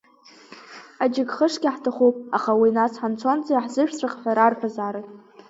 [1.03, 5.07] Аџьыкхышгьы ҳҭахуп, аха уи нас ҳанцонӡа иаҳзышәҵәах ҳәа рарҳәозаарын!